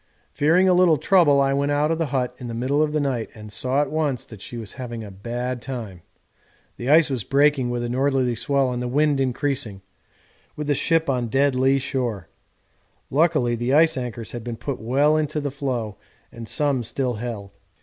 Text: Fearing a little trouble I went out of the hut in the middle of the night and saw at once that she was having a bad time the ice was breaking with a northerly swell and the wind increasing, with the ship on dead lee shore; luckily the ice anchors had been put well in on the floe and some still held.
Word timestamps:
Fearing 0.33 0.67
a 0.67 0.73
little 0.73 0.97
trouble 0.97 1.39
I 1.39 1.53
went 1.53 1.71
out 1.71 1.91
of 1.91 1.99
the 1.99 2.07
hut 2.07 2.33
in 2.39 2.47
the 2.47 2.55
middle 2.55 2.81
of 2.81 2.91
the 2.91 2.99
night 2.99 3.29
and 3.35 3.51
saw 3.51 3.83
at 3.83 3.91
once 3.91 4.25
that 4.25 4.41
she 4.41 4.57
was 4.57 4.73
having 4.73 5.03
a 5.03 5.11
bad 5.11 5.61
time 5.61 6.01
the 6.77 6.89
ice 6.89 7.11
was 7.11 7.23
breaking 7.23 7.69
with 7.69 7.83
a 7.83 7.87
northerly 7.89 8.33
swell 8.33 8.71
and 8.71 8.81
the 8.81 8.87
wind 8.87 9.19
increasing, 9.19 9.83
with 10.55 10.65
the 10.65 10.73
ship 10.73 11.07
on 11.07 11.27
dead 11.27 11.53
lee 11.53 11.77
shore; 11.77 12.29
luckily 13.11 13.53
the 13.53 13.75
ice 13.75 13.95
anchors 13.95 14.31
had 14.31 14.43
been 14.43 14.57
put 14.57 14.79
well 14.79 15.15
in 15.15 15.27
on 15.35 15.43
the 15.43 15.51
floe 15.51 15.97
and 16.31 16.47
some 16.47 16.81
still 16.81 17.13
held. 17.17 17.51